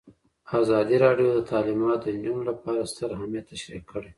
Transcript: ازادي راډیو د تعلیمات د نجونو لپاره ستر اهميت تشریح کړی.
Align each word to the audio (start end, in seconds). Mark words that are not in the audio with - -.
ازادي 0.61 0.97
راډیو 1.05 1.29
د 1.33 1.39
تعلیمات 1.51 1.99
د 2.03 2.07
نجونو 2.17 2.41
لپاره 2.49 2.89
ستر 2.91 3.09
اهميت 3.15 3.45
تشریح 3.51 3.81
کړی. 3.91 4.09